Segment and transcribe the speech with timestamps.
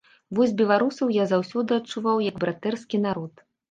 [0.37, 3.33] Вось беларусаў я заўсёды адчуваў як братэрскі народ.